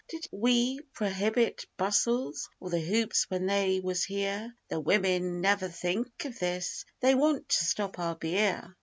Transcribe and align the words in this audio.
Did 0.09 0.27
we 0.31 0.79
prohibit 0.93 1.67
bustles 1.77 2.49
or 2.59 2.71
the 2.71 2.79
hoops 2.79 3.29
when 3.29 3.45
they 3.45 3.81
was 3.81 4.03
here? 4.03 4.51
The 4.69 4.79
wimin 4.81 5.41
never 5.41 5.67
think 5.69 6.25
of 6.25 6.39
this 6.39 6.85
they 7.01 7.13
want 7.13 7.47
to 7.49 7.63
stop 7.65 7.99
our 7.99 8.15
beer. 8.15 8.75